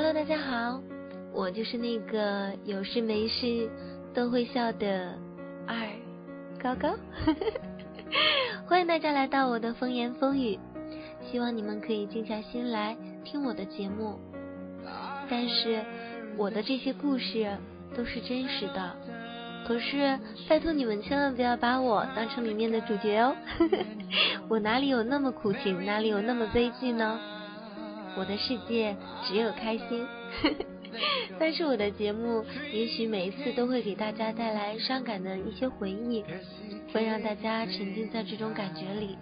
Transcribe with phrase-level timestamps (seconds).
[0.00, 0.80] Hello，大家好，
[1.32, 3.68] 我就是那个有事没事
[4.14, 5.12] 都会笑的
[5.66, 5.76] 二
[6.62, 6.94] 高高，
[8.64, 10.56] 欢迎大家来到我的风言风语，
[11.28, 14.20] 希望你们可以静下心来听我的节目。
[15.28, 15.84] 但是
[16.36, 17.50] 我的这些故事
[17.96, 18.94] 都是真实的，
[19.66, 20.16] 可是
[20.48, 23.34] 拜托你们千万不要把我当成里面的主角哦，
[24.48, 27.18] 我哪里有那么苦情，哪里有那么悲剧呢？
[28.18, 30.04] 我的世界只有开心，
[31.38, 36.24] 但是我的节目也许每一次都会给大家带来伤感的一些回忆，
[36.92, 39.16] 会让大家沉浸在这种感觉里。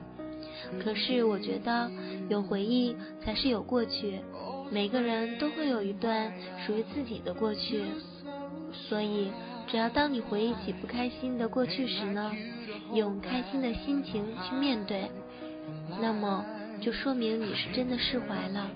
[0.83, 1.91] 可是我觉得
[2.31, 4.19] 有回忆才是有过去，
[4.71, 6.33] 每个人都会有一段
[6.67, 7.83] 属于自己的过去，
[8.73, 9.31] 所以
[9.69, 12.33] 只要当你回忆起不开心的过去时呢，
[12.95, 15.11] 用开心的心情去面对，
[16.01, 16.43] 那么。
[16.81, 18.71] 就说明你是真的释怀了，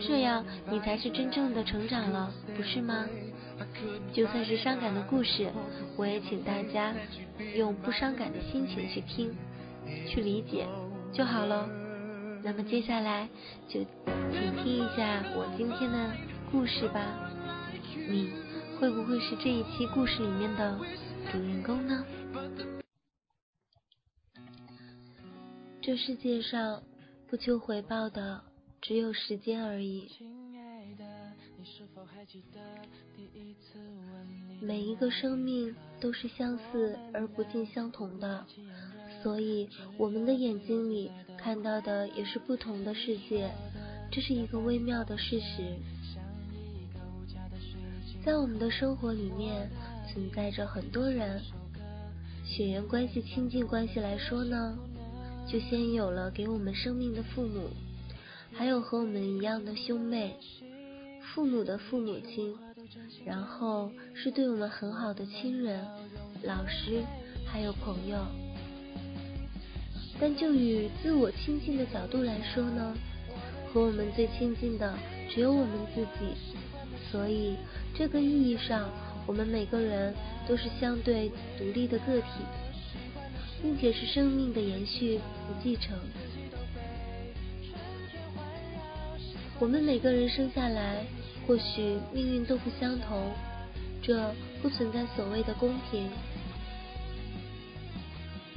[0.00, 3.06] 这样你才是真正的成长了，不是吗？
[4.12, 5.50] 就算是伤感的故事，
[5.96, 6.94] 我也请大家
[7.54, 9.34] 用不伤感的心情去听，
[10.06, 10.66] 去理解
[11.10, 11.66] 就好了。
[12.42, 13.26] 那么接下来
[13.66, 13.80] 就
[14.30, 16.10] 请听一下我今天的
[16.52, 17.30] 故事吧。
[18.08, 18.30] 你
[18.78, 20.78] 会不会是这一期故事里面的
[21.32, 22.04] 主人公呢？
[25.80, 26.82] 这世界上。
[27.28, 28.40] 不求回报的
[28.80, 30.08] 只有时间而已。
[34.60, 38.46] 每一个生命都是相似而不尽相同的，
[39.22, 39.68] 所以
[39.98, 43.50] 我们的眼睛里看到的也是不同的世界，
[44.10, 45.74] 这是一个微妙的事实。
[48.24, 49.68] 在我们的生活里面
[50.08, 51.42] 存在着很多人，
[52.44, 54.78] 血缘关系、亲近关系来说呢？
[55.46, 57.70] 就先有了给我们生命的父母，
[58.52, 60.34] 还有和我们一样的兄妹，
[61.22, 62.52] 父母的父母亲，
[63.24, 65.80] 然后是对我们很好的亲人、
[66.42, 67.00] 老师，
[67.46, 68.18] 还有朋友。
[70.18, 72.92] 但就与自我亲近的角度来说呢，
[73.72, 74.98] 和我们最亲近的
[75.30, 76.34] 只有我们自己，
[77.10, 77.56] 所以
[77.94, 78.90] 这个意义上，
[79.26, 80.12] 我们每个人
[80.48, 82.26] 都是相对独立的个体。
[83.66, 85.98] 并且是生命的延续和继承。
[89.58, 91.04] 我们每个人生下来，
[91.44, 93.32] 或许命运都不相同，
[94.00, 94.32] 这
[94.62, 96.08] 不存在所谓的公平。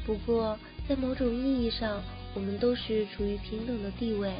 [0.05, 0.55] 不过，
[0.87, 2.03] 在某种意义上，
[2.35, 4.31] 我们都是处于平等的地位。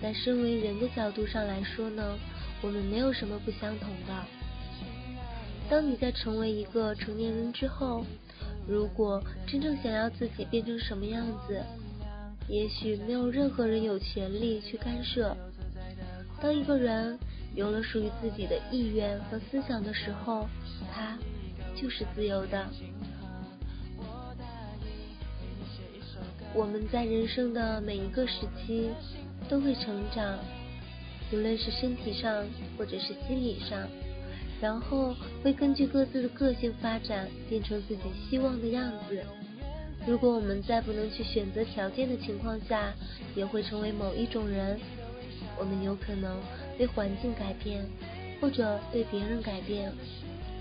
[0.00, 2.18] 在身为人的角度上来说呢，
[2.62, 4.24] 我们没有什么不相同的。
[5.68, 8.06] 当你在成为一个成年人之后，
[8.66, 11.60] 如果真正想要自己变成什么样子，
[12.48, 15.36] 也许没有任何人有权利去干涉。
[16.40, 17.18] 当一个人
[17.54, 20.48] 有了属于自己的意愿和思想的时候，
[20.92, 21.18] 他
[21.74, 22.66] 就是自由的。
[26.54, 28.90] 我们在人生的每一个时期
[29.48, 30.38] 都会成长，
[31.32, 32.44] 无论是身体上
[32.76, 33.88] 或者是心理上。
[34.62, 35.12] 然后
[35.42, 39.20] 会根据各自的个性发展，变成自己希望的样子。
[40.06, 42.94] 如果我们在不能去选择条件的情况下，
[43.34, 44.78] 也会成为某一种人。
[45.58, 46.40] 我们有可能
[46.78, 47.84] 被环境改变，
[48.40, 49.92] 或者被别人改变，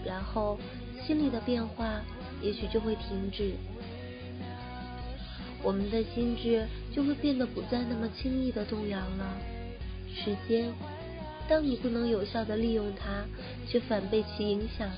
[0.04, 0.58] 然后
[1.06, 2.02] 心理的变化
[2.42, 3.54] 也许就会停止，
[5.62, 9.38] 我们的心智就会变得不再那么轻易的动摇了。
[10.08, 10.74] 时间。
[11.52, 13.26] 当你不能有效的利用它，
[13.68, 14.90] 却反被其影响，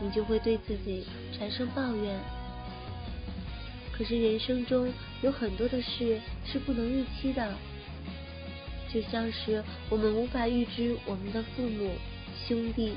[0.00, 1.04] 你就会对自己
[1.36, 2.16] 产生抱怨。
[3.92, 4.92] 可是人生中
[5.22, 7.52] 有很多的事是不能预期的，
[8.94, 9.60] 就像是
[9.90, 11.90] 我们无法预知我们的父母、
[12.46, 12.92] 兄弟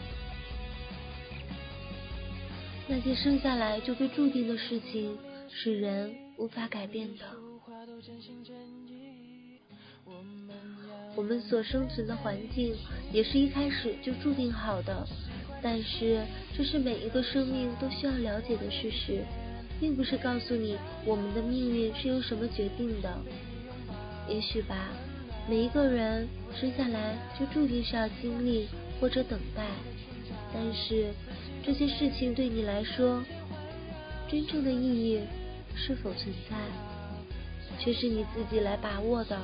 [2.88, 5.18] 那些生下来就被注定的事情，
[5.50, 7.26] 是人无法改变的。
[11.16, 12.74] 我们所生存的环境
[13.12, 15.06] 也是一开始就注定好的，
[15.62, 16.24] 但是
[16.56, 19.24] 这是每一个生命都需要了解的事实，
[19.80, 23.14] 并不是告诉你我们的命运是由什么决定的。
[24.30, 24.90] 也许吧，
[25.50, 26.28] 每一个人
[26.59, 28.68] 生下来就注定是要经历
[29.00, 29.66] 或者等待，
[30.53, 31.12] 但是
[31.62, 33.22] 这些事情对你来说
[34.30, 35.20] 真正的意义
[35.76, 36.56] 是否存在，
[37.78, 39.38] 却是你自己来把握的。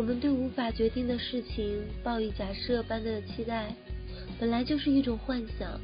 [0.00, 3.76] 我们对无法决定的事情抱以假设般的期待，
[4.38, 5.78] 本来就是一种幻想。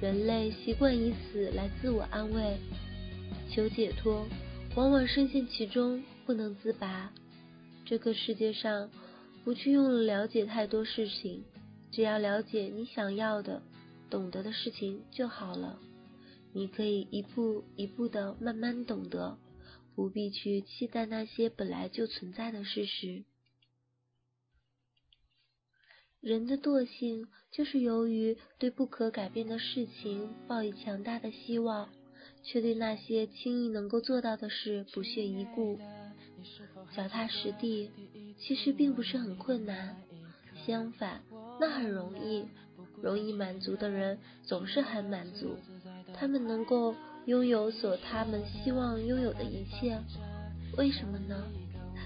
[0.00, 2.56] 人类习惯以此来自我安慰、
[3.48, 4.26] 求解脱，
[4.74, 7.12] 往往深陷其中不能自拔。
[7.84, 8.90] 这个世界上，
[9.44, 11.44] 不去用了解太多事情，
[11.92, 13.62] 只要了解你想要的、
[14.10, 15.78] 懂得的事情就好了。
[16.52, 19.38] 你可以一步一步的慢慢懂得，
[19.94, 23.22] 不必去期待那些本来就存在的事实。
[26.22, 31.88] 人的惰性就是由于对不可改变的事情抱以强大的希望，
[32.44, 35.80] 却对那些轻易能够做到的事不屑一顾。
[36.94, 37.90] 脚踏实地
[38.38, 39.96] 其实并不是很困难，
[40.64, 41.22] 相反，
[41.60, 42.46] 那很容易。
[43.00, 45.56] 容易满足的人总是很满足，
[46.14, 46.94] 他们能够
[47.26, 49.98] 拥有所他们希望拥有的一切。
[50.76, 51.42] 为什么呢？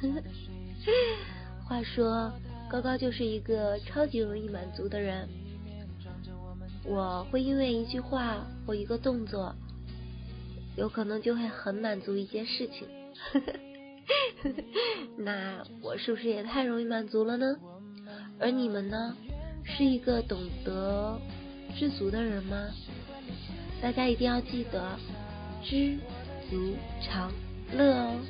[1.68, 2.32] 话说。
[2.68, 5.28] 高高就是一个超级容易满足的人，
[6.84, 9.54] 我会因为一句话或一个动作，
[10.76, 12.88] 有可能就会很满足一件事情。
[15.16, 17.56] 那我是不是也太容易满足了呢？
[18.38, 19.16] 而你们呢，
[19.64, 21.18] 是一个懂得
[21.78, 22.68] 知足的人吗？
[23.80, 24.98] 大家一定要记得
[25.62, 25.96] 知
[26.50, 27.32] 足常
[27.72, 28.20] 乐哦。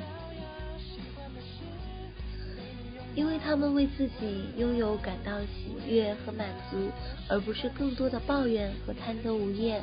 [3.17, 6.91] 因为他们为自己拥有感到喜悦和满足，
[7.31, 9.83] 而不是更多的抱怨和贪得无厌。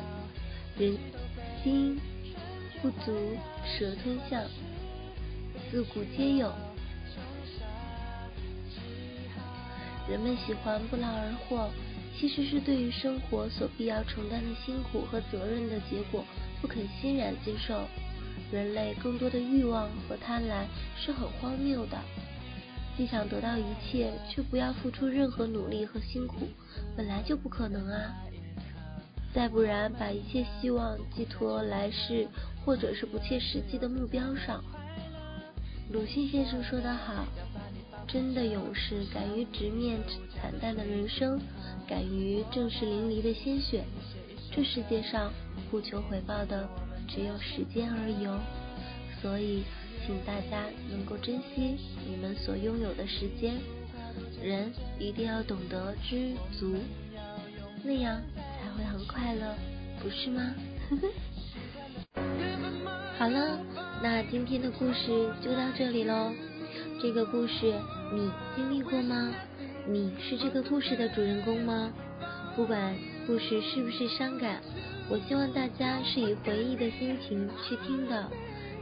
[0.78, 0.96] 人
[1.62, 1.98] 心
[2.80, 4.40] 不足蛇吞象，
[5.68, 6.52] 自古皆有。
[10.08, 11.68] 人们喜欢不劳而获，
[12.16, 16.24] 其实是对于生活所必要承担的辛苦和责任的结果
[16.62, 17.82] 不肯欣然接受。
[18.52, 20.66] 人类更多的欲望和贪婪
[20.96, 21.98] 是很荒谬的。
[22.96, 26.46] 既想得到一切，却不要付出任何努力和辛苦，
[26.96, 28.14] 本来就不可能啊！
[29.34, 32.28] 再不然，把一切希望寄托来世
[32.64, 34.62] 或者是不切实际的目标上。
[35.90, 37.26] 鲁迅先生说得好
[38.06, 39.98] ：“真的勇士敢于直面
[40.36, 41.40] 惨淡的人生，
[41.88, 43.82] 敢于正视淋漓的鲜血。
[44.52, 45.32] 这世界上
[45.68, 46.68] 不求回报的
[47.08, 48.38] 只有时间而已哦。”
[49.20, 49.64] 所以。
[50.06, 53.54] 请大家能够珍惜你们所拥有的时间，
[54.42, 56.74] 人一定要懂得知足，
[57.82, 59.54] 那样才会很快乐，
[60.02, 60.54] 不是吗？
[63.16, 63.58] 好了，
[64.02, 66.32] 那今天的故事就到这里喽。
[67.00, 67.72] 这个故事
[68.12, 69.32] 你经历过吗？
[69.88, 71.90] 你是这个故事的主人公吗？
[72.54, 72.94] 不管
[73.26, 74.60] 故事是不是伤感，
[75.08, 78.30] 我希望大家是以回忆的心情去听的。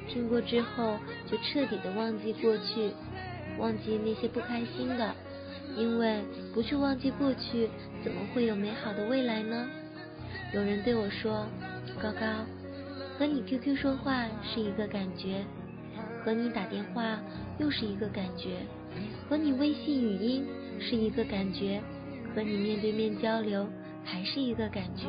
[0.08, 2.92] 听过之后，就彻底的忘记过去，
[3.58, 5.14] 忘记那些不开心的，
[5.76, 6.22] 因为
[6.54, 7.68] 不去忘记过去，
[8.02, 9.68] 怎么会有美好的未来呢？
[10.54, 11.46] 有人对我说
[12.00, 12.44] ：“高高，
[13.18, 15.44] 和你 QQ 说话是一个感觉，
[16.22, 17.18] 和你打电话
[17.58, 18.58] 又是一个感觉，
[19.28, 20.46] 和你微信语音
[20.78, 21.80] 是一个感觉，
[22.34, 23.66] 和你面对面交流
[24.04, 25.06] 还是一个感觉。”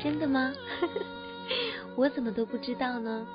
[0.00, 0.52] 真的吗？
[1.96, 3.26] 我怎么都不知道呢？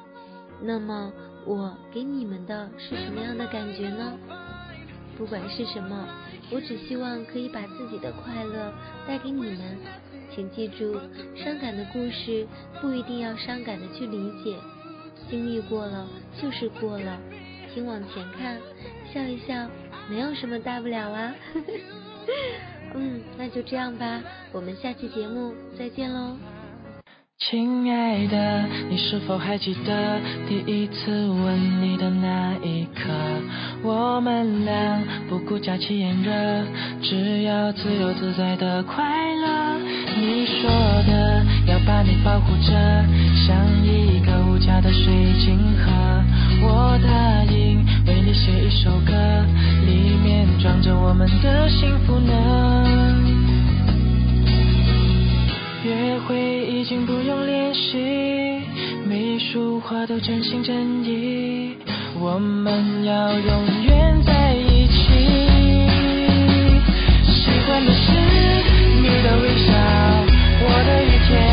[0.63, 1.11] 那么
[1.45, 4.17] 我给你们的是什么样的感觉呢？
[5.17, 6.07] 不管是什么，
[6.49, 8.73] 我只希望可以把自己的快乐
[9.05, 9.77] 带给你们。
[10.33, 10.99] 请记住，
[11.35, 12.47] 伤感的故事
[12.81, 14.57] 不一定要伤感的去理解，
[15.29, 16.07] 经历过了
[16.41, 17.19] 就是过了，
[17.71, 18.57] 请往前看，
[19.13, 19.69] 笑一笑，
[20.09, 21.35] 没有什么大不了啊。
[22.95, 26.35] 嗯，那就这样吧，我们下期节目再见喽。
[27.49, 33.09] 亲爱的，你是否还记得第一次吻你的那一刻？
[33.83, 36.31] 我们俩不顾假期炎热，
[37.01, 39.03] 只要自由自在的快
[39.35, 39.77] 乐。
[40.15, 40.69] 你说
[41.05, 42.71] 的要把你保护着，
[43.45, 45.91] 像一个无价的水晶盒。
[46.65, 49.11] 我答应为你写一首歌，
[49.85, 53.03] 里面装着我们的幸福呢。
[55.83, 57.97] 约会已经不用练习，
[59.05, 61.75] 每一束花都真心真意，
[62.17, 65.03] 我们要永远在一起。
[67.25, 68.11] 喜欢的是
[69.01, 69.73] 你的微笑，
[70.63, 71.52] 我的雨天。